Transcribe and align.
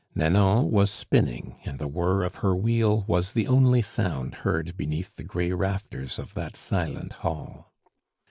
Nanon 0.15 0.71
was 0.71 0.89
spinning, 0.89 1.57
and 1.63 1.77
the 1.77 1.87
whirr 1.87 2.23
of 2.23 2.37
her 2.37 2.55
wheel 2.55 3.05
was 3.07 3.33
the 3.33 3.45
only 3.45 3.83
sound 3.83 4.33
heard 4.41 4.75
beneath 4.75 5.15
the 5.15 5.23
gray 5.23 5.51
rafters 5.51 6.17
of 6.17 6.33
that 6.33 6.55
silent 6.57 7.13
hall. 7.21 7.71